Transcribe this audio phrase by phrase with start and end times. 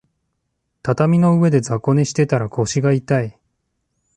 [0.81, 3.37] 畳の上で雑魚寝してたら腰が痛い